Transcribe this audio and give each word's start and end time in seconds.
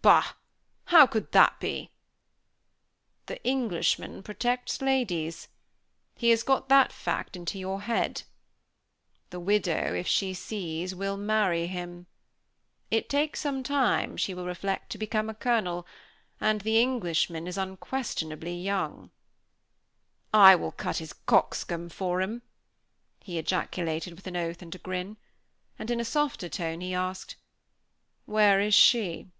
"Bah! 0.00 0.34
How 0.86 1.08
could 1.08 1.32
that 1.32 1.58
be?" 1.58 1.90
"The 3.26 3.42
Englishman 3.44 4.22
protects 4.22 4.80
ladies. 4.80 5.48
He 6.16 6.30
has 6.30 6.44
got 6.44 6.68
that 6.68 6.92
fact 6.92 7.34
into 7.34 7.58
your 7.58 7.82
head. 7.82 8.22
The 9.30 9.40
widow, 9.40 9.92
if 9.94 10.06
she 10.06 10.34
sees, 10.34 10.94
will 10.94 11.16
marry 11.16 11.66
him. 11.66 12.06
It 12.92 13.10
takes 13.10 13.40
some 13.40 13.64
time, 13.64 14.16
she 14.16 14.34
will 14.34 14.46
reflect, 14.46 14.90
to 14.90 14.98
become 14.98 15.28
a 15.28 15.34
colonel, 15.34 15.84
and 16.40 16.60
the 16.60 16.80
Englishman 16.80 17.48
is 17.48 17.58
unquestionably 17.58 18.54
young." 18.54 19.10
"I 20.32 20.54
will 20.54 20.72
cut 20.72 20.98
his 20.98 21.12
cock's 21.12 21.64
comb 21.64 21.88
for 21.88 22.22
him," 22.22 22.42
he 23.18 23.36
ejaculated 23.36 24.14
with 24.14 24.28
an 24.28 24.36
oath 24.36 24.62
and 24.62 24.74
a 24.76 24.78
grin; 24.78 25.16
and 25.76 25.90
in 25.90 25.98
a 25.98 26.04
softer 26.04 26.48
tone 26.48 26.80
he 26.82 26.94
asked, 26.94 27.34
"Where 28.26 28.60
is 28.60 28.74
she?" 28.76 29.32